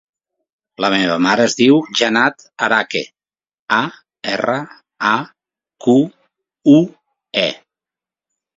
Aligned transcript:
La 0.85 0.89
meva 0.93 1.17
mare 1.25 1.43
es 1.49 1.55
diu 1.59 1.77
Janat 1.99 2.45
Araque: 2.69 3.03
a, 3.81 3.83
erra, 4.33 4.57
a, 5.13 5.15
cu, 5.87 5.99
u, 6.77 6.79
e. 7.47 7.49